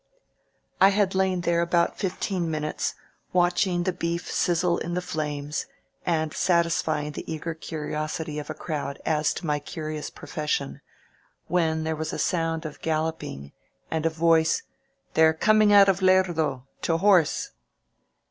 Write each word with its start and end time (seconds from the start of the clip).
I 0.81 0.89
had 0.89 1.13
lain 1.13 1.41
there 1.41 1.61
about 1.61 1.99
fifteen 1.99 2.49
minutes, 2.49 2.95
watching 3.33 3.83
the 3.83 3.93
beef 3.93 4.31
sizzle 4.31 4.79
in 4.79 4.95
the 4.95 4.99
flames 4.99 5.67
and 6.07 6.33
satisfying 6.33 7.11
the 7.11 7.31
eager 7.31 7.53
curi 7.53 7.91
osity 7.91 8.39
of 8.41 8.49
a 8.49 8.55
crowd 8.55 8.99
as 9.05 9.31
to 9.35 9.45
my 9.45 9.59
curious 9.59 10.09
profession, 10.09 10.81
when 11.45 11.83
there 11.83 11.95
was 11.95 12.13
a 12.13 12.17
sound 12.17 12.65
of 12.65 12.81
galloping, 12.81 13.51
and 13.91 14.07
a 14.07 14.09
voice, 14.09 14.63
"They're 15.13 15.35
coming 15.35 15.71
out 15.71 15.87
of 15.87 16.01
Lerdo! 16.01 16.63
To 16.81 16.97
horse 16.97 17.51